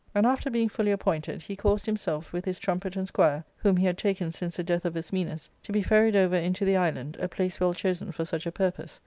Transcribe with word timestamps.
And 0.15 0.25
after 0.25 0.49
being 0.49 0.67
fully 0.67 0.89
appointed, 0.89 1.43
he 1.43 1.55
caused 1.55 1.85
himself, 1.85 2.33
with 2.33 2.43
his 2.45 2.57
trumpet 2.57 2.95
and 2.95 3.07
squire 3.07 3.43
whom 3.57 3.77
he 3.77 3.85
had 3.85 3.99
taken 3.99 4.31
since 4.31 4.57
the 4.57 4.63
death 4.63 4.83
of 4.83 4.97
Ismenus, 4.97 5.51
to 5.61 5.71
be• 5.71 5.81
ferried 5.85 6.15
over 6.15 6.35
into 6.35 6.65
the 6.65 6.75
island, 6.75 7.17
a 7.19 7.27
place 7.27 7.59
well 7.59 7.75
chosen 7.75 8.11
for 8.11 8.25
such 8.25 8.47
a 8.47 8.51
purpose. 8.51 8.99